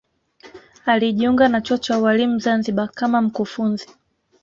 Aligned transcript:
alijiunga 0.85 1.47
na 1.47 1.61
chuo 1.61 1.77
cha 1.77 1.99
ualimu 1.99 2.39
zanzibar 2.39 2.89
kama 2.91 3.21
mkufunzi 3.21 3.87